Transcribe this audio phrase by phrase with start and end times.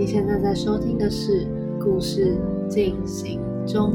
[0.00, 1.44] 你现在在收听的是
[1.78, 2.34] 《故事
[2.70, 3.92] 进行中》。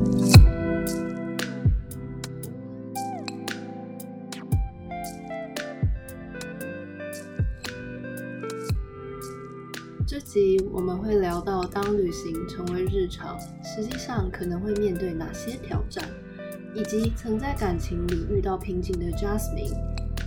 [10.05, 16.07] 这集我们会聊到，当旅行成为日常，实际上可能会面对哪些挑战，
[16.75, 19.73] 以及曾在感情里遇到瓶颈的 Jasmine，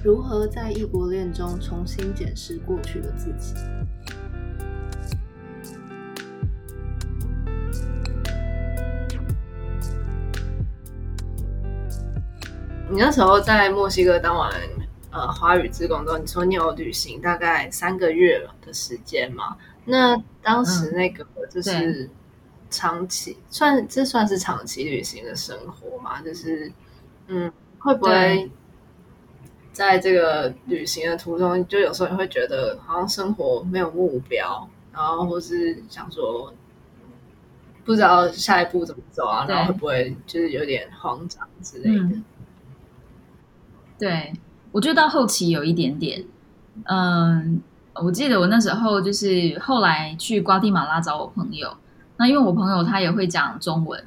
[0.03, 3.55] 如何在异国恋中重新检视过去的自己。
[12.99, 14.53] 你那时候在墨西哥当完
[15.13, 19.57] 呃华语志工之后，你说你有旅行大概三个月的时间嘛？
[19.85, 22.11] 那当时那个就是
[22.69, 26.21] 长期算这算是长期旅行的生活嘛？
[26.23, 26.73] 就是
[27.29, 28.51] 嗯，会不会
[29.71, 36.53] 在这个旅行的途中，就有时候你会觉得好像生活没有目标，然后或是想说
[37.85, 39.47] 不知道下一步怎么走啊？
[39.49, 42.21] 然后会不会就是有点慌张之类的？
[43.99, 44.33] 对，
[44.71, 46.25] 我觉得到后期有一点点，
[46.85, 47.61] 嗯，
[47.95, 51.77] 我记得我那时候就是后来去瓜地马拉找我朋友，
[52.17, 54.01] 那因为我朋友他也会讲中文，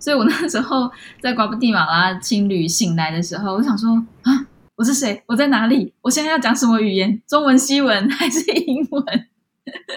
[0.00, 0.90] 所以我那时候
[1.22, 3.90] 在瓜地马拉青旅醒来的时候，我想说
[4.22, 5.22] 啊，我是谁？
[5.26, 5.94] 我在哪里？
[6.02, 7.22] 我现在要讲什么语言？
[7.28, 9.04] 中文、西文还是英文？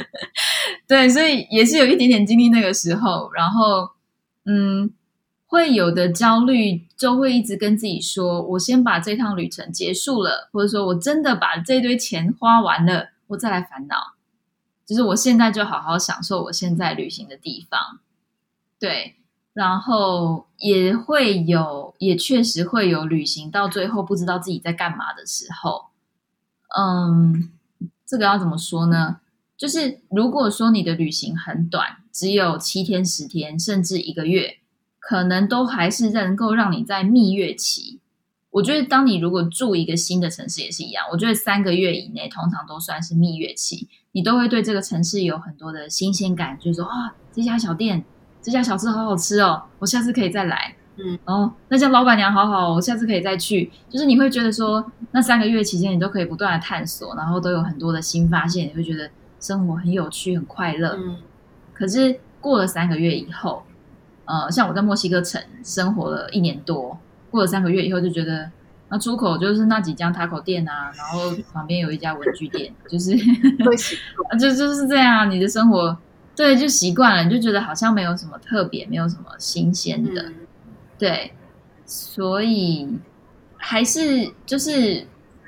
[0.88, 3.89] 对，所以也是有一点点经历那个时候，然后
[4.45, 4.92] 嗯。
[5.52, 14.14] 会有的焦虑，就会一直跟自己说：“我先把这趟旅程结束了，或者说我真的把这堆钱花完了，我再来烦恼。
[14.86, 18.00] 就是我现在就好好享受我现在旅行的地方。”
[18.80, 19.18] 对，
[19.52, 25.88] 然后也会有，也确实会有旅行到最后不知道自己在干嘛的时候。
[26.78, 27.52] 嗯，
[28.06, 29.18] 这个要怎么说呢？
[29.58, 34.60] 就是如果说你的旅行很短，只有七天、十天，甚至一个月。
[35.02, 38.00] 可能都还是能够让你在蜜月期。
[38.52, 41.06] 我觉得，当你如果住一个新的城市也是一样。
[41.12, 48.03] 我觉得三个月以内通常都算是蜜月期，你都会对这个城市有很多的新鲜感，就是说啊，这家小店、
[48.42, 50.75] 这家小吃好好吃哦，我下次可以再来。
[50.98, 53.72] 嗯，哦，那家老板娘好好，我下次可以再去。
[53.90, 59.09] 就是你会觉得说，那三个月期间你都可以不断的探索，然后都有很多的新发现，你会觉得
[59.40, 60.98] 生活很有趣、很快乐。
[60.98, 61.20] 嗯，
[61.74, 63.64] 可是过了三个月以后。
[64.31, 66.97] 呃，像我在墨西哥城生活了一年多，
[67.30, 68.50] 过了三个月以后就觉得，
[68.88, 73.14] 那出口就是那几家塔口店啊，然后旁边有一家文具店，就是
[74.40, 75.97] 就就是这样，你的生活
[76.34, 80.31] 对就习惯了，你就觉得好像没有什么特别，没有什么新鲜的，
[80.98, 81.34] 对，
[81.86, 82.88] 所以
[83.58, 85.06] 还是就是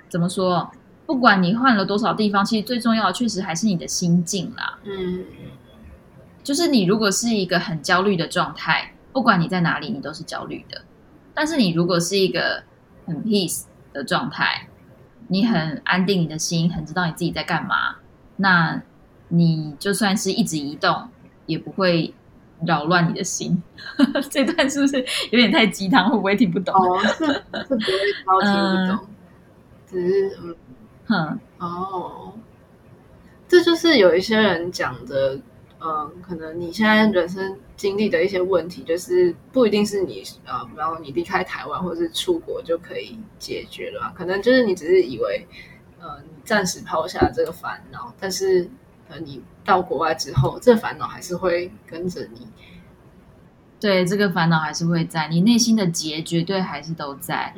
[0.09, 0.69] 怎么说，
[1.05, 5.23] 不管你换了多少地方，其实最重要的确实还是你的心境啦，嗯。
[6.43, 10.81] 就是你如果是一个很焦虑的状态，不管你在哪里，你都是焦虑的。
[11.33, 12.61] 但是你如果是一个
[13.05, 14.67] 很 peace 的状态，
[15.29, 17.95] 你很安定你的心，很知道你自己在干嘛，
[18.35, 18.81] 那
[19.29, 21.07] 你就算是一直移动，
[21.45, 22.13] 也不会
[22.67, 23.63] 扰乱你的心。
[24.29, 24.99] 这段是不是
[25.31, 26.09] 有点太鸡汤？
[26.09, 26.75] 会不会听不懂？
[26.75, 29.07] 哦，是是不会超听不懂，
[29.87, 30.55] 只是嗯
[31.05, 32.33] 哼哦，
[33.47, 35.39] 这就是有一些人讲的。
[35.85, 44.13] 嗯，可能你现在人生经历的一些问题，就是不一定是你呃，然后你离开台湾或者是出国就可以解决了。
[44.15, 45.45] 可能就是你只是以为，
[45.99, 48.69] 呃，你暂时抛下这个烦恼，但是
[49.09, 52.47] 呃，你到国外之后，这烦恼还是会跟着你。
[53.81, 57.53] 对，这个烦恼还是会在你内心的结，绝对还是都在。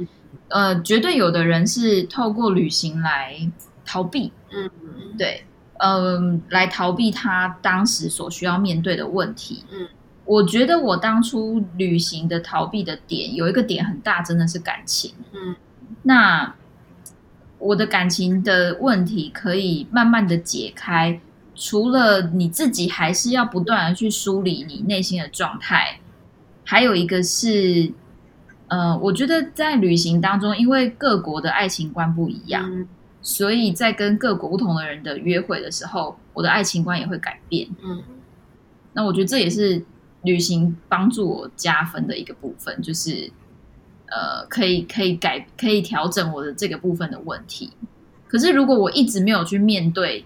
[0.47, 3.37] 呃，绝对有的人是透过旅行来
[3.85, 4.33] 逃避。
[4.51, 4.67] 嗯，
[5.15, 5.45] 对。
[5.77, 9.65] 嗯，来逃避他当时所需要面对的问题。
[9.71, 9.87] 嗯，
[10.23, 15.13] 我觉得我当初旅行的逃避的点有一个点很大，真的是感情。
[15.33, 15.55] 嗯，
[16.03, 16.55] 那
[17.59, 21.19] 我的感情的问题可以慢慢的解开，
[21.53, 25.99] 除了你自己还是要不断的去梳理你内心的状态，
[26.63, 27.91] 还有一个是，
[28.67, 32.87] 呃，我觉得在旅行当中，因为各国的爱情观不一样。
[33.27, 37.67] 所以在跟各国不同的人的约会的时候，我的爱情观也会改变。
[37.83, 38.03] 嗯，
[38.93, 39.83] 那我觉得这也是
[40.21, 43.31] 旅行帮助我加分的一个部分，就是
[44.05, 47.73] 呃，可以可以改可以调整我的这个部分的问题。
[48.27, 50.23] 可是如果我一直没有去面对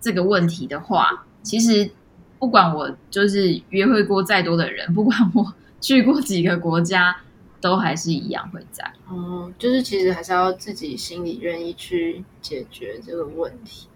[0.00, 1.90] 这个问题的话，其实
[2.38, 5.52] 不管我就是约会过再多的人，不管我
[5.82, 7.14] 去过几个国家。
[7.60, 13.88] 都还是一样会在哦，就是其实还是要自己心里愿意去解决这个问题。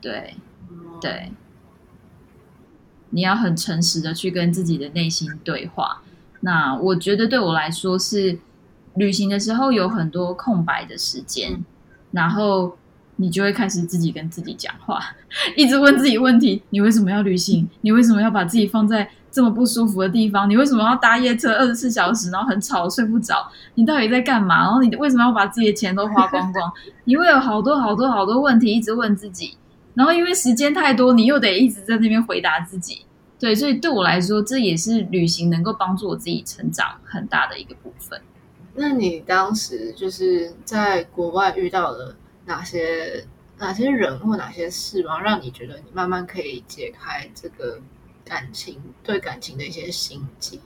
[0.00, 0.36] 对，
[1.00, 1.32] 对。
[3.10, 6.02] 你要很诚实的去跟自己的内心对话。
[6.40, 8.38] 那我觉得对我来说是
[8.94, 11.62] 旅行的时候有很多空白的时间，
[12.10, 12.76] 然后
[13.16, 14.98] 你就会开始自己跟自己讲话，
[15.56, 17.68] 一直问自己问题：你为什么要旅行？
[17.82, 20.48] 你为什么要把自己放在这么不舒服的地方？
[20.48, 23.50] 你为什么要搭夜车二十四小时，然后很吵睡不着？
[23.74, 24.64] 你到底在干嘛？
[24.64, 26.70] 然后你为什么要把自己的钱都花光光？
[27.04, 29.56] 你会有好多好多好多问题一直问自己，
[29.94, 33.06] 然后因为时间太多，你又得一直在那边回答自己。
[33.40, 38.20] 对，所以对我来说，这也是旅行能够帮助我自己成长很大的一个部分。
[38.74, 42.14] 那你当时就是在国外遇到了
[42.46, 43.24] 哪些
[43.58, 45.20] 哪些人或哪些事吗？
[45.20, 47.80] 让你觉得你慢慢可以解开这个
[48.24, 50.58] 感情对感情的一些心结？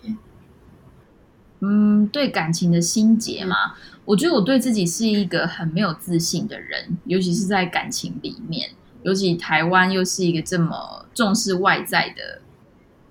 [1.60, 3.56] 嗯，对感情的心结嘛，
[4.04, 8.70] 我觉得我对自己是一个很没有自信的人，尤其是在感情里面，
[9.02, 12.40] 尤其台湾又是一个这么重视外在的。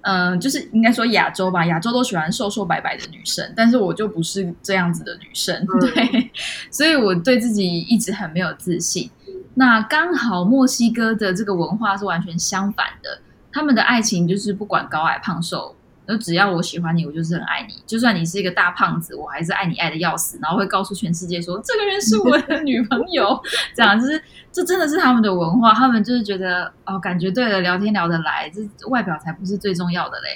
[0.07, 6.30] 嗯，就是应该说亚洲吧，亚洲都喜欢瘦瘦白白的女生，但是我就不是这样子的女生， 对，
[6.69, 9.09] 所以我对自己一直很没有自信。
[9.56, 13.19] 那刚好墨西哥的这个文化是完全相反的，
[13.56, 15.74] 他们的爱情就是不管高矮胖瘦。
[16.07, 17.74] 那只要我喜欢你，我就是很爱你。
[17.88, 20.38] 就算你是一个大胖子，我还是爱你爱的要死。
[20.42, 23.42] 然后会告诉全世界说，这个人是我的女朋友。
[23.74, 24.22] 这样就是，
[24.52, 25.74] 这真的是他们的文化。
[25.74, 30.28] 他们就是觉得，哦，感觉对了，聊天聊得来，这外表才不是最重要的嘞。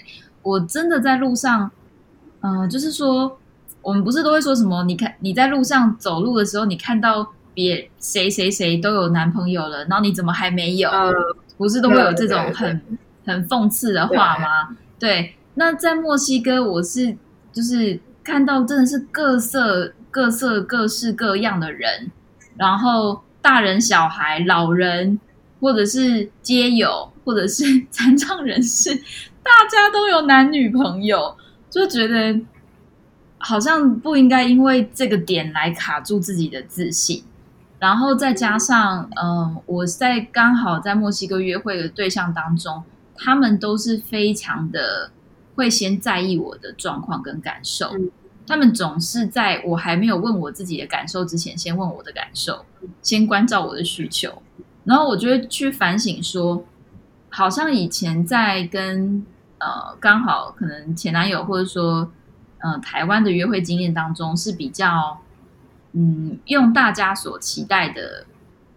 [0.42, 1.70] 我真的在路上，
[2.40, 3.38] 嗯，就是说，
[3.82, 4.82] 我们不是都会说什么？
[4.86, 10.90] 你看你在路上走路的时候，你看到别谁谁谁都有男朋友了，然后你怎么还没有？
[11.58, 12.82] 不是都会有这种很
[13.30, 14.76] 很讽刺的话吗？
[14.98, 15.36] 对。
[15.56, 17.16] 那在墨西哥，我是
[17.52, 22.10] 就是看到真的是各色各色各式各样的人，
[22.56, 25.20] 然后大人、小孩、老人，
[25.60, 28.96] 或者是街友，或者是 残障人士，
[29.44, 31.36] 大家都有男女朋友，
[31.70, 32.40] 就觉得
[33.38, 37.24] 好像不应该因为这个点来卡住自己的自信。
[37.80, 42.84] 然后再加上，嗯，我在刚好在墨西哥约会的对象当中，
[43.20, 45.12] 他们都是非常的。
[45.56, 47.92] 会先在意我的状况跟感受，
[48.48, 52.66] 他们总是在我还没有问我自己的感受之前，先问我的感受，
[53.02, 54.42] 先关照我的需求，
[54.86, 56.64] 然后我就会去反省说，
[57.28, 59.26] 好像以前在跟
[59.58, 62.10] 呃刚好可能前男友或者说
[62.60, 65.20] 呃台湾的约会经验当中是比较
[65.92, 68.26] 嗯用大家所期待的。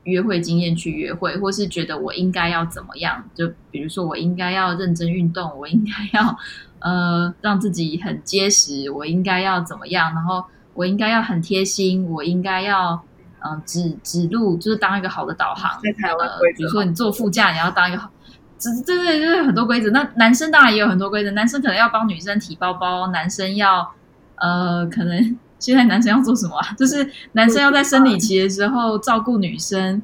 [0.04, 3.22] 约会经验去约会，或是觉得我应该要怎么样？
[3.34, 6.36] 就比如说，我应该要认真运动，我应该要
[6.80, 10.12] 呃让自己很结实，我应该要怎么样？
[10.12, 10.44] 然后
[10.74, 13.00] 我应该要很贴心，我应该要
[13.44, 15.80] 嗯指指路，就是当一个好的导航。
[15.80, 18.10] 在台湾比如说你坐副驾，你要当一个好，
[18.58, 19.88] 这这这就是很多规则。
[19.90, 23.88] 那男生当然也有很多规则，男生可能要帮女生提包包，男生要
[24.36, 25.38] 呃可能。
[25.62, 26.66] 现在男生要做什么啊？
[26.76, 30.02] 就是男生要在生理期的时候照顾女生，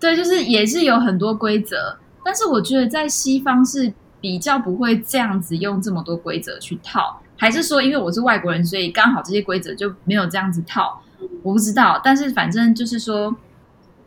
[0.00, 1.96] 对，就是也是有很多规则。
[2.24, 11.00] 但是我觉得在西方是比较不会这样子用这么多规则去套，还是说因为我是外国人，所以刚好这些规则就没有这样子套？
[11.42, 12.00] 我不知道。
[12.02, 13.34] 但是反正就是说，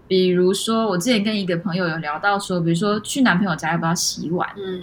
[0.07, 4.47] 比如说我之前跟一个朋友有聊到说，比如说去男朋友家要不要洗碗？
[4.57, 4.81] 嗯，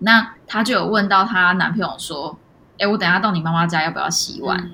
[0.00, 2.36] 那她就有问到她男朋友说
[2.80, 4.70] ：“哎，我等下到你妈妈家要不要洗碗？”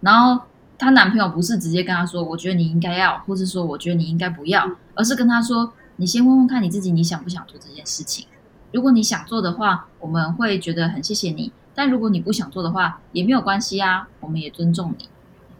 [0.00, 0.42] 然后
[0.78, 8.26] 她男朋友不是直接跟她说：“我觉得你应该要”，或是说“我觉得你应该不要”，而是跟她说：“你先问问看你自己，你想不想做这件事情？
[8.72, 15.08] 如果你想做的话，我们会觉得很谢谢你；但如果你不想做的话，也没有关系啊，我们也尊重你。”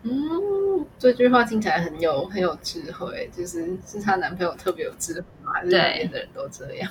[0.05, 5.53] 嗯，这句话听起来很有很有智慧，就是是她男朋友特别有智慧吗？
[5.53, 6.91] 还是的人都这样？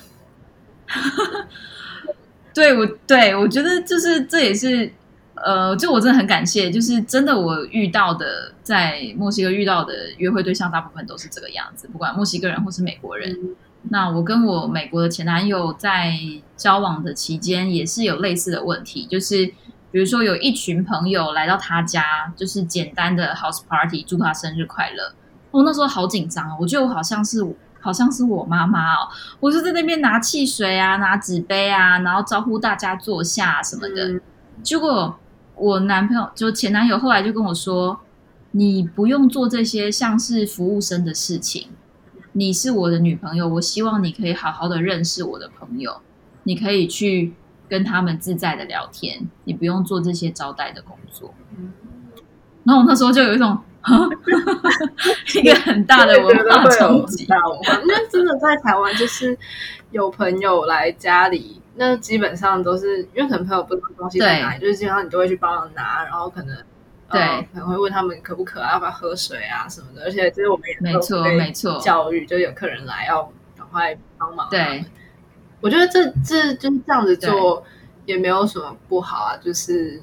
[2.54, 4.92] 对我，对我觉得就是这也是。
[5.42, 13.34] 呃，就我真的很感谢，就是真的我遇到的在墨西哥遇到的约会对象，大部分都是这个样子，不管墨西哥人或是美国人。
[13.84, 16.12] 那我跟我美国的前男友在
[16.58, 19.46] 交往的期间，也是有类似的问题，就是
[19.90, 25.14] 比如说有一群朋友来到他家，就是简单的 house party，祝他生日快乐。
[25.50, 27.38] 我那时候好紧张，我觉得我好像是
[27.80, 29.08] 好像是我妈妈哦，
[29.40, 34.20] 我就在那边拿汽水啊，拿纸杯啊，然后招呼大家坐下什么的，
[34.62, 35.18] 结果。
[35.60, 38.00] 我男朋友就前男友，后来就跟我说
[38.52, 41.68] ：“你不用做这些像是服务生的事情。
[42.32, 46.00] 你是我的女朋友，我希望你可以好好的认识我的朋友，
[46.44, 47.34] 你可以去
[47.68, 51.34] 跟他们自在的聊天，你不用做这些招待的工作。”
[52.64, 53.58] 然后我那时候就有一种
[55.34, 57.24] 一个很大的文化冲击。
[57.24, 59.38] 因为真的在台湾，就是
[59.90, 61.59] 有朋友来家里。
[61.82, 66.54] 那基本上都是因为可能朋友不知道东西在哪里，就是基本上你都会去帮忙拿，然后可能
[67.10, 67.20] 对。
[67.54, 71.78] 可能会问他们可不可要不要喝水啊什么的，而且就是我们也没错没错。
[71.78, 73.22] 教育，就有客人来要
[73.56, 74.46] 赶快帮忙。
[74.50, 74.84] 对，
[75.62, 77.64] 我觉得这这就是这样子做
[78.04, 79.98] 也没有什么不好啊，就是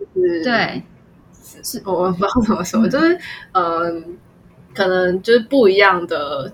[0.00, 0.82] 就是对，
[1.62, 3.16] 是我不知道怎么说，就是
[3.52, 4.18] 嗯，
[4.74, 6.52] 可能就是不一样的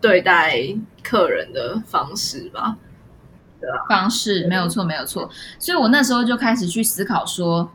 [0.00, 0.56] 对待
[1.02, 2.78] 客人的方式吧。
[3.88, 5.28] 方式没有错，没有错。
[5.58, 7.70] 所以我那时候就开始去思考说，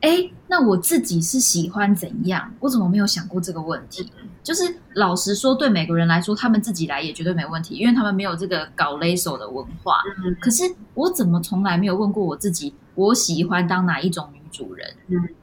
[0.00, 2.52] 哎，那我自己是喜欢怎样？
[2.60, 4.10] 我怎么没有想过这个问题？
[4.42, 4.62] 就是
[4.94, 10.00] 老实说，对每个人来说，他们自己来也绝对没问题，因为他们没有这个搞勒手的文化。
[10.40, 14.88] 可是我怎么从来没有问过我自己，我喜欢当哪一种女主人？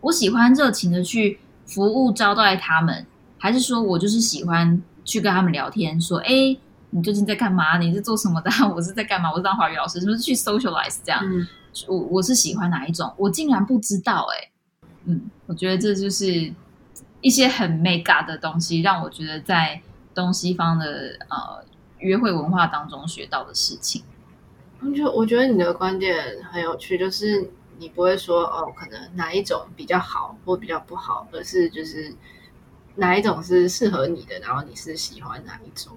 [0.02, 3.06] 我喜欢热情的去服务招待他们，
[3.38, 6.58] 还是说我就是喜欢去跟他们聊天，说，哎。
[6.92, 7.78] 你最近在干嘛？
[7.78, 8.50] 你是做什么的？
[8.74, 9.32] 我是在干嘛？
[9.32, 11.24] 我是当华语老师，是不是去 socialize 这样？
[11.88, 13.14] 我我是喜欢哪一种？
[13.18, 14.50] 我竟然不知道哎。
[15.06, 16.52] 嗯，我觉得这就是
[17.22, 19.82] 一些很 mega 的东西，让我觉得在
[20.16, 21.64] 东西方的呃
[22.00, 24.04] 约会文化当中学到的事情。
[24.96, 32.14] 就我觉得你的观点很有趣，就是你不会说哦，可能哪一种比较好或比较不好，而是就是
[32.96, 35.96] 哪一种是适合你的，然后你是喜欢哪一种。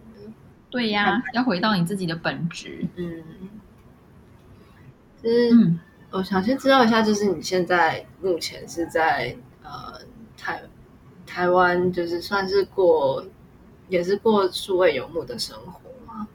[0.72, 2.88] 对呀，要回到你自己的本职。
[2.96, 3.22] 嗯，
[5.22, 5.70] 就是
[6.10, 10.00] 我想先知道一下，就是你现在目前是在呃
[10.36, 10.62] 台
[11.26, 13.22] 台湾，就是算是过
[13.90, 16.26] 也是过数位游牧的生活吗？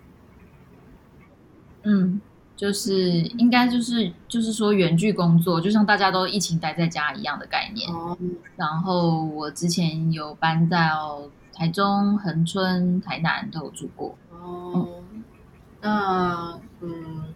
[1.81, 2.21] 嗯，
[2.55, 7.91] 就是应该就是就是说远距工作，就像大家都疫情待在家一样的概念。
[7.91, 8.15] 哦，
[8.55, 14.15] 然后我之前有搬到台中、恒春、台南都有住过。
[14.47, 15.03] 哦，
[15.81, 17.33] 那嗯，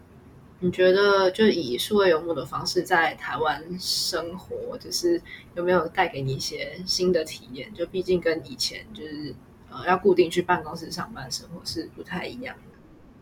[0.60, 5.22] 你觉得就以数位游牧的方式在台湾生活，就是
[5.56, 7.74] 有没有带给你一些新的体验？
[7.74, 9.36] 就毕竟跟以前就是
[9.70, 12.78] 呃要固定去办公室上班生活是不太一样的。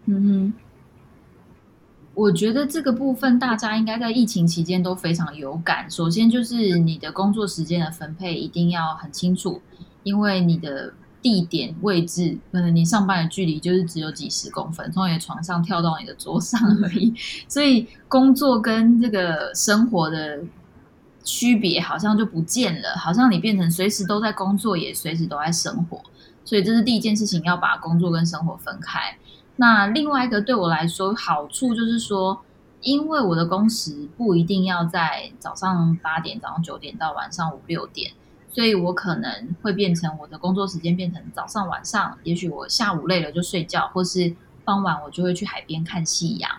[0.06, 0.54] 嗯哼，
[2.14, 5.90] 我觉得这个部分大家应该在疫情期间都非常有感。
[5.90, 9.62] 首先就是你的工作时间的分配一定要很清楚，
[10.04, 10.94] 因为你的。
[11.22, 17.14] 地点位置，可能你上班的距离就是只有几十公分，从你的床上跳到你的桌上而已。
[17.48, 20.40] 所以工作跟这个生活的
[21.24, 26.02] 区别好像就不见了，好像你变成随时都在工作，也随时都在生活。
[26.46, 29.18] 所以这是第一件事情，要把工作跟生活分开。
[29.58, 32.40] 那另外一个对我来说好处就是说，
[32.82, 38.12] 因为我的工时不一定要在早上八点、早上九点到晚上五六点。
[38.52, 44.34] 所以我可能会变成我的工作时间变成早上晚上，也许我下午累了就睡觉，或是
[44.66, 46.50] 傍晚我就会去海边看夕阳。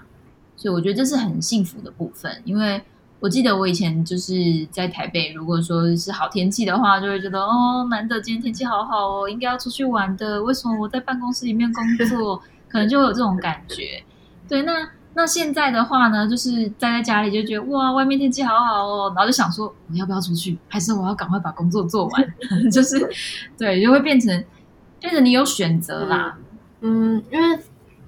[0.56, 2.80] 所以我觉得这是很幸福的部分，因为
[3.18, 4.32] 我记得我以前就是
[4.70, 10.42] 在台北，如果说是好天气的话，就会觉得哦，难得今天天气好好哦，应该要出去玩的。
[10.42, 14.02] 为什么我在办公室里面工作， 可能就有这种感觉？
[14.48, 14.88] 对，那。
[15.12, 22.34] 那现在的话呢，就是待在家里就觉得哇，外面天气好好哦，然后就想说我要不要出去，还是我要赶快把工作做完？
[22.70, 22.96] 就是
[23.58, 24.44] 对，就会变成
[25.00, 26.38] 变成你有选择啦。
[26.80, 27.58] 嗯，因为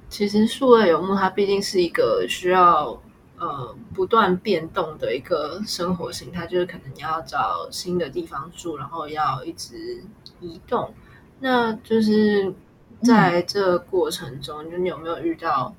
[0.08, 2.96] 其实数位游牧它毕竟是一个需要
[3.36, 10.04] 呃不断变动的一个生活形态，就是可能你要找新的地方住，然后要一直
[10.40, 10.94] 移动。
[11.40, 12.54] 那就是
[13.02, 15.74] 在这过程中，就你有没有遇到？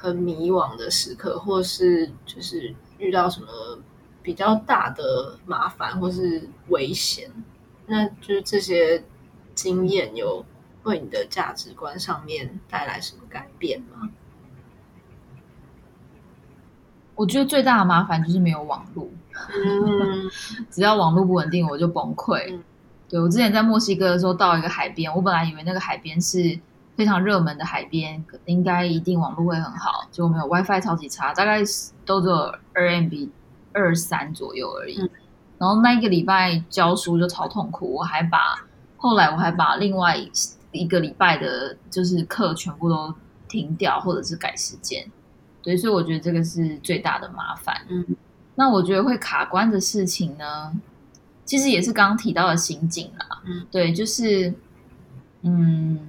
[0.00, 3.48] 很迷惘的时刻，或是就是遇到什么
[4.22, 7.28] 比较大的麻烦或是危险，
[7.86, 9.02] 那就是这些
[9.56, 10.44] 经验有
[10.84, 14.08] 为你的价值观上面带来什么改变吗？
[17.16, 19.08] 我觉得最大的麻烦就是没有网络，
[19.52, 20.30] 嗯，
[20.70, 22.60] 只要网络不稳定，我就崩溃。
[23.08, 26.60] 对我之前在墨西哥的时候，到一个海边，我本来以为那个海边是。
[26.98, 30.08] 非常热门的海边，应该一定网络会很好。
[30.10, 31.60] 结果没有，WiFi 超级差，大概
[32.04, 32.36] 都只有
[32.74, 33.28] 二 MB
[33.72, 34.98] 二三左右而已。
[35.58, 40.16] 然后那一个礼拜教书就超痛苦，我还把后来我还把另外
[40.72, 43.14] 一个礼拜的就是课全部都
[43.46, 45.08] 停掉，或者是改时间。
[45.62, 47.80] 对，所以我觉得这个是最大的麻烦。
[47.88, 48.04] 嗯，
[48.56, 50.72] 那我觉得会卡关的事情呢，
[51.44, 53.40] 其实也是刚刚提到的刑警啦。
[53.46, 54.52] 嗯，对，就是
[55.42, 56.00] 嗯。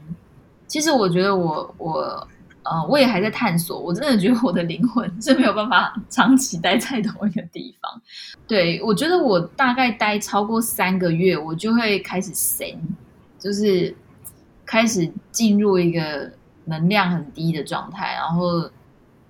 [0.70, 2.28] 其实我觉得我我
[2.64, 8.02] 呃我也还在探索，我真的觉得我的灵魂是没有办法长期待在同一个地方。
[8.48, 12.68] 对我觉得我大概待超过三个月，我就会开始神，
[13.40, 13.94] 就是
[14.66, 16.32] 开始进入一个
[16.66, 18.70] 能量很低的状态，然后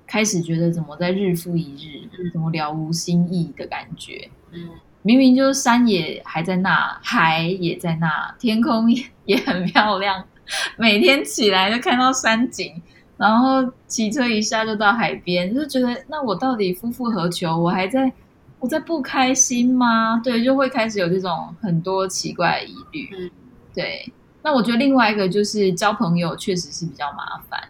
[0.06, 4.30] 开始觉得怎么在日复一日，怎么了无新意的感觉。
[4.52, 4.70] 嗯，
[5.04, 10.26] 明明就是山也还在那，海也在那，天空也也很漂亮，
[10.78, 12.82] 每天起来就看到山景，
[13.18, 17.58] 然后骑车一下就到海边，就觉得那我到底夫复何求？
[17.58, 18.12] 我还在
[18.60, 20.20] 我在不开心吗？
[20.24, 23.10] 对，就会开始有这种很多奇怪的疑虑。
[23.18, 23.32] 嗯，
[23.74, 24.12] 对。
[24.42, 27.62] 那我觉得另外一个就是交朋友确实是比较麻烦，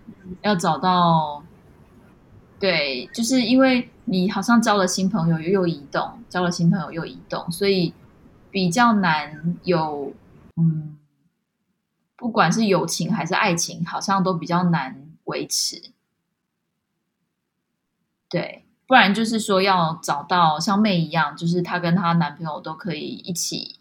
[0.41, 1.43] 要找到。
[2.59, 7.93] 对，就是因为你好像交了新朋友又移动，交了新朋友又移动，所以
[8.51, 10.11] 比较难有，
[10.57, 10.97] 嗯，
[12.19, 15.91] 不管是友情还是爱情，好像都比较难维持。
[18.29, 23.79] 对，不然就是说要找到像妹一样，就是她跟她男朋友都可以一起，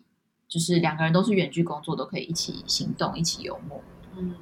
[0.48, 3.82] 就是两个人都是远距工作，都可以一起行动，一起游牧。
[4.16, 4.34] 嗯。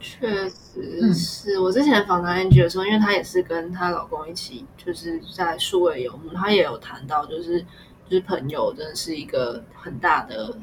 [0.00, 7.60] 确实是我之前访谈 Angie 的时候，因为她也是跟她老公一起，就是在数位游牧，她也有谈到，就是
[8.08, 10.56] 就是朋友真的是一个很大的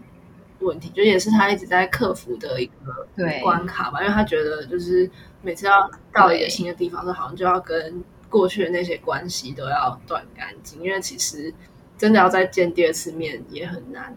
[0.59, 2.73] 问题，就也是他一直在克服的一个
[3.41, 4.01] 关卡吧。
[4.01, 5.09] 因为他觉得，就是
[5.41, 11.53] 每次要到一个新的地方，就好像就要跟过去的那些关系都要断干净，因为其实
[11.97, 14.15] 真的要再见第二次面也很难。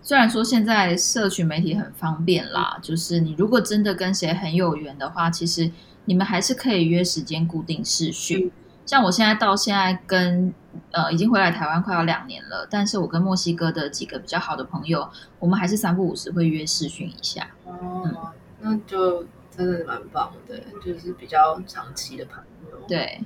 [0.00, 5.70] 虽然说现在社群媒体很方便啦，就是你如果真的跟谁很有缘的话，其实
[6.06, 8.50] 你们还是可以约时间固定视讯。
[8.86, 10.54] 像我现在到现在跟
[10.92, 17.48] 呃已经回来台湾快要两年了，但是我跟墨西哥的几个比较好的朋友，我们还是三不五时会约视讯一下。
[17.64, 19.24] 哦，那就
[19.56, 22.78] 真的蛮棒的，就是比较长期的朋友。
[22.86, 23.20] 对。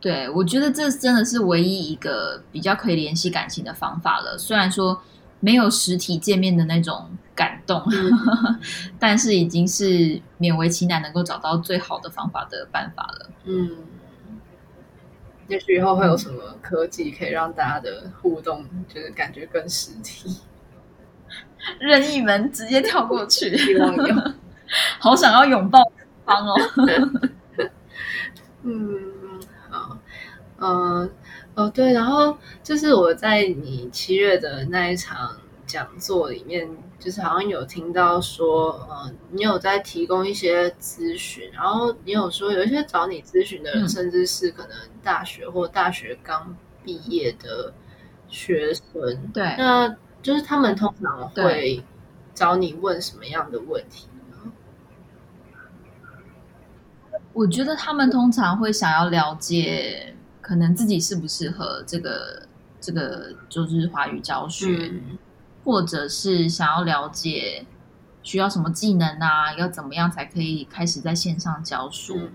[0.00, 4.36] 对，我觉得这真的是唯一一个比较可以联系感情的方法了。
[4.36, 5.00] 虽然说
[5.38, 7.80] 没有实体见面的那种感动，
[8.98, 13.30] 但是已经是勉为其难能够找到最好的方法的办法了。
[13.44, 13.76] 嗯，
[15.52, 20.38] 也许以后会有什么科技可以让大家的互动就是感觉更实体，
[21.78, 24.14] 任意门直接跳过去，希望有，
[24.98, 26.54] 好想要拥抱对方哦。
[28.64, 29.12] 嗯。
[30.64, 31.10] 嗯，
[31.54, 35.36] 哦对，然后就是我在你七月的那一场
[35.66, 36.66] 讲座里面，
[37.02, 47.72] 就是好像有听到说，嗯，你有在提供一些咨询，然后你有说有一些找你咨询的人，甚至是可能大学或大学刚毕业的
[48.28, 48.82] 学生，
[49.32, 51.82] 对，那就是他们通常会
[52.32, 54.52] 找你问什么样的问题呢？
[57.32, 60.14] 我觉得他们通常会想要了解。
[60.42, 62.42] 可能自己适不适合这个
[62.80, 64.92] 这个就是华语教学，
[65.64, 67.66] 或者是想要了解
[68.22, 72.28] 需要什么技能啊，要怎么样才可以开始在线上教书？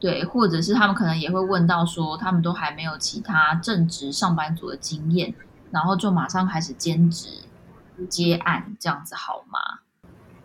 [0.00, 5.34] 对，或者是他们可能也会问到说，他们都还没有其他正职上班族的经验，
[5.70, 7.28] 然后就马上开始兼职
[8.08, 9.80] 接案，这样子好吗？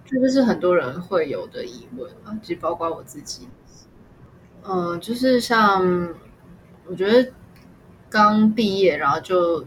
[0.06, 3.48] 这就是很多人会有的疑问啊，其实包括我自己。
[4.64, 6.14] 嗯，就是像。
[6.90, 7.34] 我觉得
[8.10, 9.66] 刚毕业，然后就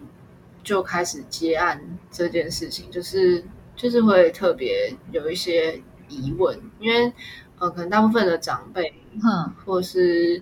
[0.71, 7.13] 就开始接案这件事情，就是就是会特别有一些疑问，因为
[7.59, 10.41] 呃，可能大部分的长辈，嗯，或是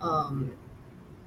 [0.00, 0.48] 嗯，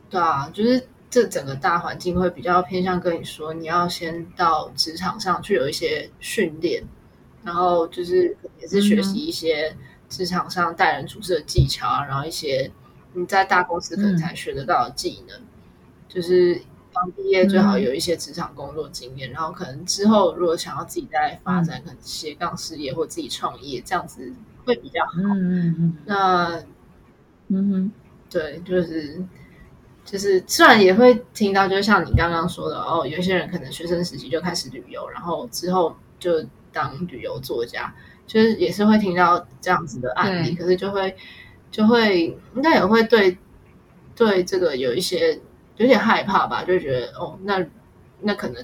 [0.09, 6.81] 对啊，就是这整个大环境会比较偏向跟你说，你要先到职场上去有一些训练，
[7.43, 9.75] 然后就是也是学习一些
[10.07, 12.71] 职场上待人处事的技巧啊，然后一些。
[13.13, 15.37] 你在大公司可能才学得到的技能，
[16.07, 16.61] 就是
[16.93, 24.33] 刚毕业最好有一些职场工作经验，然后可能之后如果想要自己再发展，可能斜杠事业或自己创业，这样子
[24.65, 25.11] 会比较好。
[25.15, 25.97] 嗯嗯嗯。
[26.05, 26.63] 那，
[27.47, 27.91] 嗯哼，
[28.29, 29.23] 对，就是
[30.05, 37.93] 就是，虽然也会听到，就像你刚刚说的，哦，有些人可能学生时期就开始旅游，然后之后就当旅游作家，
[38.27, 41.15] 就是也是会听到这样子的案例，可是就会。
[41.71, 43.37] 就会应该也会对
[44.13, 45.39] 对这个有一些
[45.81, 47.65] 有点害怕吧，就觉得哦，那
[48.21, 48.63] 那可能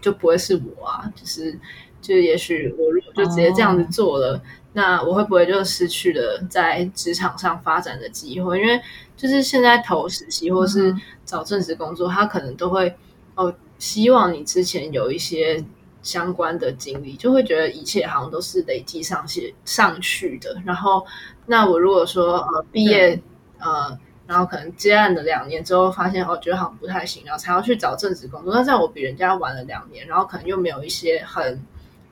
[0.00, 1.58] 就不会是我啊，就是
[2.02, 4.40] 就也许我如果就直接这样子做了，
[4.74, 8.60] 那我会不会就失去了在职场上发展的机会？
[8.60, 8.80] 因为
[9.16, 10.94] 就是现在投实习或是
[11.24, 12.94] 找正式工作，他可能都会
[13.34, 15.64] 哦，希望你之前有一些
[16.02, 21.06] 相关的经历，就会觉得一切好像都是累积上去上去的，然后。
[21.46, 23.20] 那我如果说呃毕业
[23.58, 23.98] 呃，
[24.30, 28.54] 然后可能接案了两年之后，发现哦觉得好像不太行，然后才要去找正职工作。
[28.54, 31.60] 但在我比人家晚了两年，然后可能又没有一些很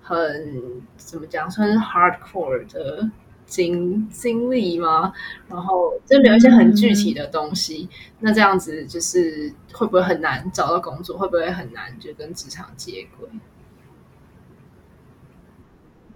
[0.02, 3.08] 很怎么讲，算是 hardcore 的
[3.46, 5.12] 经经历吗？
[5.46, 7.88] 然后就留一些很具体的东西。
[8.18, 11.16] 那这样子就是会不会很难找到工作？
[11.16, 13.28] 会不会很难就跟职场接轨？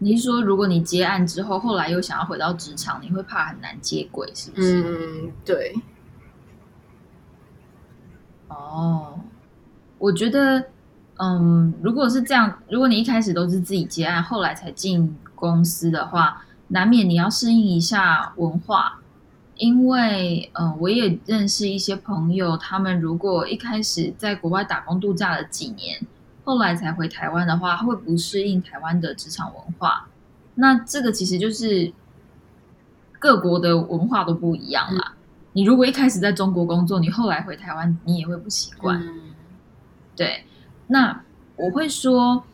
[0.03, 4.83] 你是说，如果你接案之后，后来又想要回到职场，你会怕很难接轨，是不是？
[4.83, 5.73] 嗯，对。
[8.49, 9.21] 哦，
[9.99, 10.67] 我觉得，
[11.19, 18.99] 嗯，如果是这样，如果你一开始都是自己接案，后来才进公司的话，难免你要适应一下文化。
[19.57, 26.05] 因为，嗯，我也认识一些朋友，他们如果一开始在国外打工度假了几年。
[26.45, 30.09] 后来才回台湾的话，他会不适应台湾的职场文化。
[30.55, 31.93] 那这个其实就是
[33.19, 35.15] 各国的文化都不一样啦。
[35.53, 39.03] 你如果一开始在中国工作，你后来回台湾，你也会不习惯。
[40.17, 40.45] 对，
[40.89, 41.23] 那
[41.57, 42.45] 我会说，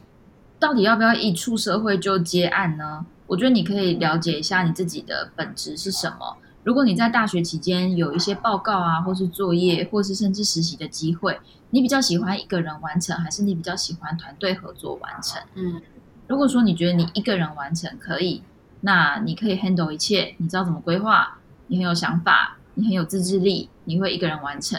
[0.58, 3.06] 到底要不要一出社会就接案呢？
[3.26, 6.36] 我觉得你可以了解一下你自己的本质是什么。
[6.68, 11.40] 如果你在大学期间有一些报告啊，或是作业，或是甚至实习的机会。
[11.70, 15.40] 你比较喜欢一个人完成，还是你比较喜欢团队合作完成？
[15.54, 15.80] 嗯，
[16.26, 18.42] 如果说你觉得你一个人完成可以，
[18.82, 24.78] 那你可以 handle 一切，你知道怎么规划，你很有想法，你很有自制力，你会一个人完成。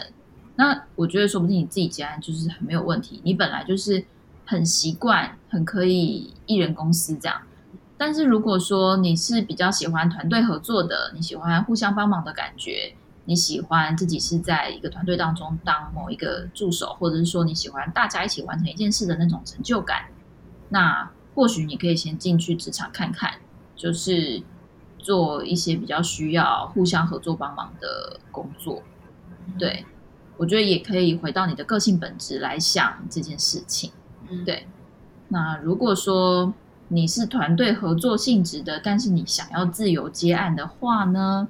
[0.54, 4.04] 那我觉得说不定你自己接案就是很没有问题，你本来就是
[4.46, 7.42] 很习惯，很可以一人公司这样。
[8.00, 12.94] 但是如果说你是比较喜欢团队合作的，你喜欢互相帮忙的感觉。
[13.26, 20.06] 你喜欢自己是在一个团队当中当某一个助手，或者是说你喜欢大家一起完成一件事的那种成就感，
[20.70, 23.34] 那或许你可以先进去职场看看，
[23.76, 24.42] 就是
[24.98, 28.82] 做一些比较需要互相合作帮忙的工作。
[29.58, 29.84] 对，
[30.38, 33.92] 我觉得也可以回到你的个性本质来想这件事情。
[34.46, 34.66] 对，
[35.28, 36.52] 那如果说
[36.92, 41.48] 你是团队合作性质的，但是你想要自由接案的话呢？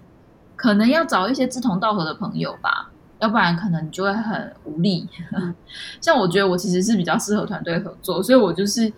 [0.55, 5.09] 可能要找一些志同道合的朋友吧，要不然可能你就会很无力。
[6.03, 8.93] 像我觉得我其实是比较适合团队合作，所以我就是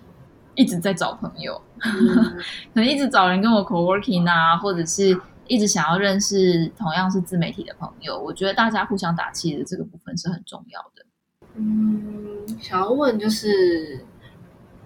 [0.57, 8.21] 一直在找朋友， 可能一直找人跟我 co-working 啊，或者是一直想要认识同样是自媒体的朋友。
[8.21, 11.05] 我觉得大家互相打气的这个部分是很重要的。
[11.55, 14.05] 嗯，想要问就是，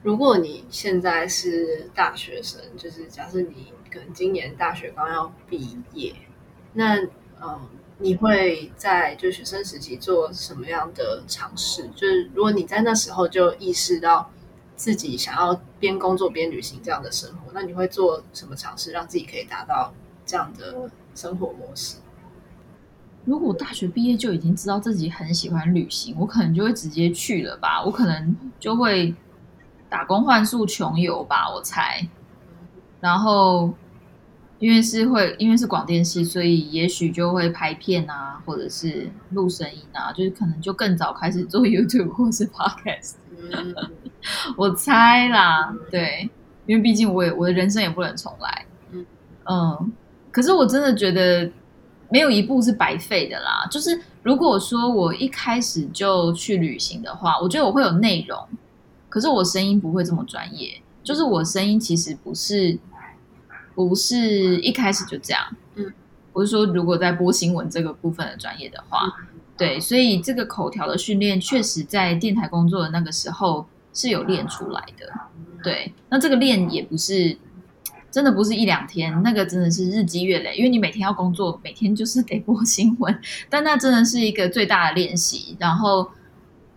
[0.07, 6.14] 如果你现在是大学生，就是假设你可能今年大学刚要毕业。
[6.75, 7.03] 那
[7.42, 11.88] 嗯，你会在就学生时期做什么样的尝试？
[11.97, 14.31] 就是如果你在那时候就意识到
[14.77, 19.92] 自己想要边工作边旅行这样的生活，那你会做什么尝试让自己可以达到
[20.25, 21.97] 这样的生活模式？
[23.25, 27.85] 如果大学毕业就已经知道自己很喜欢旅行，我可能就会直接去了吧。
[27.85, 29.12] 我可能就会
[29.88, 32.09] 打工换宿穷游吧，我猜。
[33.01, 33.75] 然后。
[34.59, 43.16] 因为是会，因为是广电系，所以也许就会拍片啊，或者是录声音啊，就是可能就更早开始做 YouTube 或是 Podcast。
[44.57, 46.31] 我猜啦，对，
[46.64, 48.66] 因为毕竟我也我的人生也不能重来。
[49.44, 49.92] 嗯，
[50.33, 51.53] 可是我真的觉得
[52.09, 53.68] 没有一步是白费的啦。
[53.70, 58.49] 就是如果说我一开始就去旅行的话，我觉得我会有内容，
[59.09, 60.81] 可是我声音不会这么专业。
[61.03, 62.79] 就是我声音其实不是。
[63.75, 65.42] 不是一开始就这样，
[65.75, 65.92] 嗯，
[66.33, 69.07] 我是说，如果在播新闻这个部分的专业的话，
[69.55, 75.12] 对，所以这个口条的训练，确实在电台工作的那个时候是有练出来的，
[75.62, 77.37] 对，那这个练也不是
[78.11, 86.11] 真的不是一两天，那个真的是日积月累，因为你每天要工作，每天就是得播新闻，但那真的是一个最大的练习，然后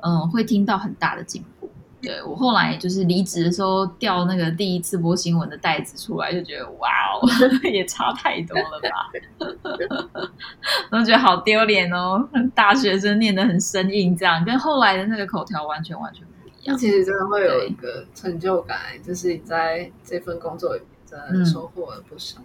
[0.02, 1.59] 嗯，会听到很大的进步。
[2.02, 7.28] 对我后来就是离职的时候掉那个第一次播新闻的袋子出来，就觉得哇哦，
[7.70, 9.12] 也差太多了吧，
[10.90, 16.78] 然后觉得好丢脸哦，大学生念的很生硬，这样跟后来的那个口条完全完全不一样。
[16.78, 22.40] 其实真的会有一个成就感，就是你在这份工作里面真的收获了不少。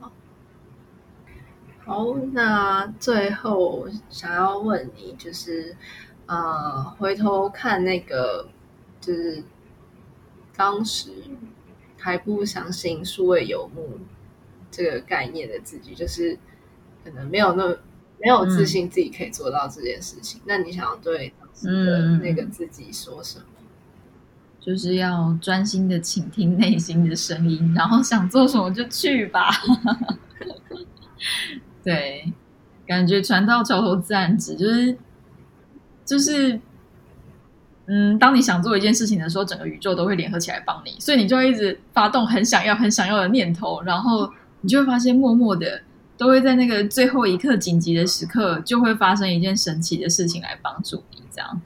[1.84, 5.76] 好，那最后想要问你，就是
[6.26, 8.48] 呃，回头看那个。
[9.12, 9.42] 是
[10.56, 11.10] 当时
[11.98, 13.98] 还不相信数位游牧
[14.70, 16.38] 这个概念的自己，就是
[17.04, 17.76] 可能没有那么
[18.20, 20.40] 没有自信自己可以做到这件事情。
[20.44, 23.44] 那你想要对当时的那个自己说什么？
[24.60, 29.50] 就是要专心的倾听内心的声音，然后想做什么就去吧。
[31.82, 32.32] 对，
[32.86, 34.96] 感觉船到桥头自然直，就是
[36.04, 36.60] 就是。
[37.86, 44.30] 嗯，当你想做一件事情的时候，整个宇宙都会联合起来帮你，所以你就会一直发动很想要、很想要的念头，然后
[44.62, 45.82] 你就会发现，默默的
[46.16, 51.22] 都会在那个最后一刻紧急的时刻，就会发生一件神奇的事情来帮助你。
[51.30, 51.60] 这样，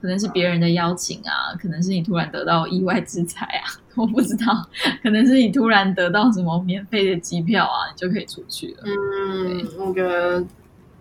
[0.00, 4.66] 可能是别人的邀请啊，可能是你突然得到意外之财啊， 我不知道，
[5.02, 8.84] 可能是你突然得到什么免费的机票啊，你就可以出去了。
[8.86, 10.42] 嗯，我觉得，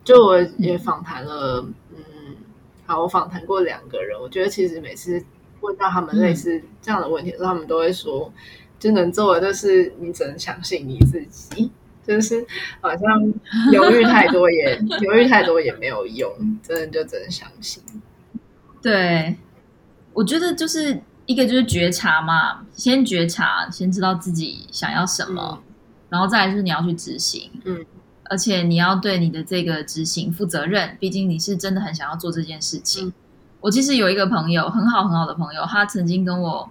[0.03, 1.86] 就我也访谈了，嗯，
[2.87, 5.23] 好，我访谈过两个人，我觉得其实每次
[5.61, 8.33] 问到他们类似这样的问题的时候，他们都会说。
[8.79, 11.71] 就能做的就是你只能相信你自己，
[12.05, 12.45] 就是
[12.79, 13.33] 好像
[13.71, 17.81] 犹豫太多也犹豫太多也没有用，真的就只能相信。
[18.79, 19.35] 对，
[20.13, 25.63] 我觉得就是一个就是觉察嘛，先觉察，先知道自己想要什么，
[26.09, 27.83] 然后再来就是你要去执行，嗯，
[28.29, 33.13] 而且你要对你的这个执行负责任，毕竟你是真的很想要做这件事情。
[33.61, 36.69] 我其实有一个朋友，很好很好的朋友，他曾经跟我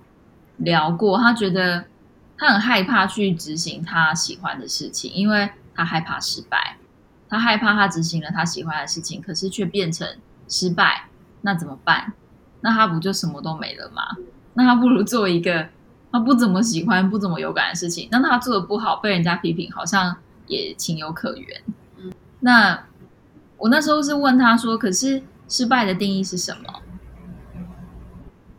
[0.59, 1.85] 聊过，他觉得。
[2.39, 6.77] 他很害怕去执行他喜欢的事情，因为他害怕失败。
[7.31, 10.07] 他害怕他执行了他喜欢的事情，可是却变成
[10.47, 11.09] 失败，
[11.41, 12.13] 那怎么办？
[12.61, 14.03] 那他不就什么都没了吗？
[14.53, 15.67] 那他不如做一个
[16.13, 20.15] 他不怎么喜欢、不怎么有感的事情，那他做的不好，被人家批评，好像
[20.47, 21.63] 也情有可原。
[22.41, 22.87] 那
[23.57, 26.83] 我那时候是问他说：“可是失败的定义是什么？”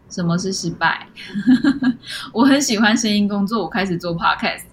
[0.09, 1.07] 什么是失败？
[2.33, 4.63] 我很喜欢声音工作，我开始做 podcast，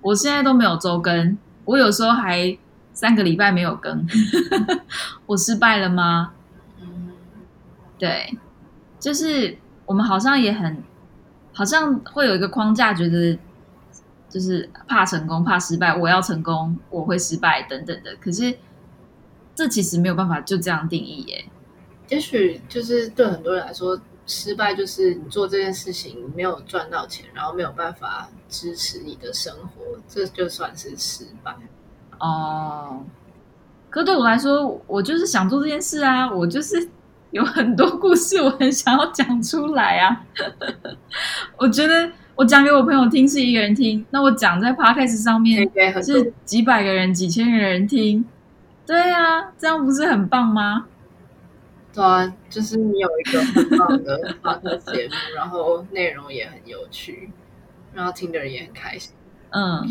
[0.00, 2.56] 我现在都没有周更，我有时候还
[2.92, 4.06] 三个礼拜没有更，
[5.26, 6.32] 我失败了吗？
[7.98, 8.38] 对，
[9.00, 10.82] 就是我们好像也很，
[11.52, 13.36] 好像会有一个框架，觉得
[14.34, 18.14] 就是怕成功、怕失败，我要成功，我会失败等等的。
[18.16, 18.52] 可是
[19.54, 21.44] 这其实没有办法就这样定义耶。
[22.08, 24.00] 也许就是对很多人来说。
[24.26, 31.54] 失败就是你做这件事情没有赚到钱，然后没有办法支持你的生活，这就算是失败。
[32.18, 33.04] 哦，
[33.90, 36.88] 可对我来说，我就是想做这件事啊，我就是
[37.32, 40.24] 有很多故事，我很想要讲出来啊。
[41.60, 45.70] 我觉得我讲给我朋友听是一个人听，那我讲在 podcast 上面
[46.02, 48.24] 是几百个人、几千个人听，
[48.84, 50.86] 对啊，这样不是很棒吗？
[51.92, 57.30] 对啊，就是你有一个很棒的 podcast 节目，然后内容也很有趣，
[57.94, 59.14] 然后听的人也很开心。
[59.50, 59.86] 嗯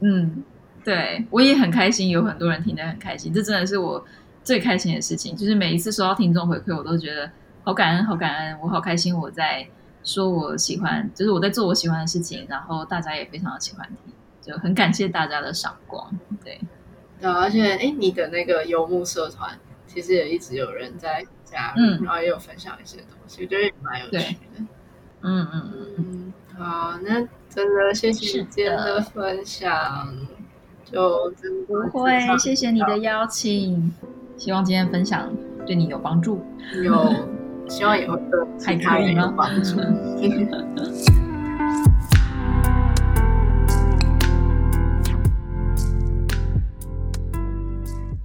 [0.00, 0.44] 嗯，
[0.82, 4.02] 对我也很开心，有很多人听得很开心，这真的是我
[4.42, 5.36] 最开心的事情。
[5.36, 7.30] 就是每一次收到听众回馈，我都觉得
[7.64, 9.14] 好感恩，好感恩，我好开心。
[9.14, 9.66] 我在
[10.06, 16.10] 说我喜欢，就是我在做我喜欢的事情，然后大家也非常的喜欢听，就很感谢大家的赏光。
[16.42, 16.58] 对，
[17.20, 19.58] 对，而且哎，你的那个游牧社团。
[19.88, 24.64] 其实也一直有人在加入，然后也有分享一些东西，我觉得也蛮有趣的。
[25.22, 30.14] 嗯嗯嗯，好，那真的谢谢今天的分享，
[30.84, 33.90] 就真不会，谢谢你的邀请，
[34.36, 35.32] 希望今天分享
[35.64, 36.44] 对你有帮助，
[36.84, 36.92] 有，
[37.68, 39.76] 希望也会对其他人有帮助。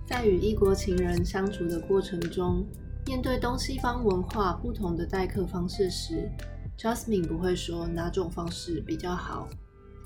[0.06, 2.66] 在与异国情人相处的过程中，
[3.08, 6.30] 面对东西方文化不同的待客方式时
[6.78, 9.48] ，Jasmine 不会说哪种方式比较好，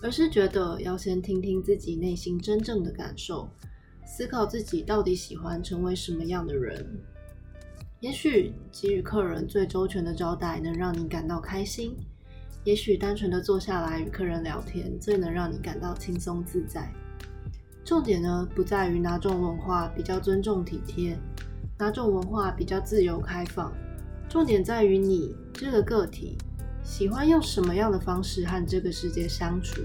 [0.02, 3.50] 而是觉得要先听听自己内心真正的感受，
[4.06, 6.98] 思考自己到底喜欢成为什么样的人。
[8.02, 11.96] 也许给予客人最周全的招待能让你感到开心，
[12.64, 16.92] 也许单纯的坐下来与客人聊天最能让你感到轻松自在。
[17.84, 21.18] 重点呢，不在于哪种文化比较尊重体贴，
[21.78, 23.72] 哪种文化比较自由开放。
[24.28, 26.38] 重点在于你这个个体
[26.84, 29.82] 喜欢用什么样的方式和这个世界相处。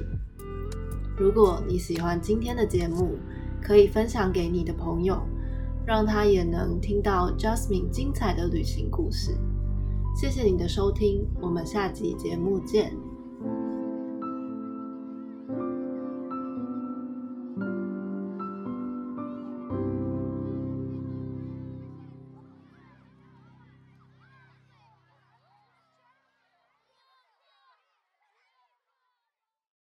[1.16, 3.18] 如果你喜欢今天的节目，
[3.62, 5.22] 可以分享给你的朋友，
[5.90, 9.36] 让他也能听到 Jasmine 精彩的旅行故事。
[10.14, 12.96] 谢谢你的收听，我们下集节目见。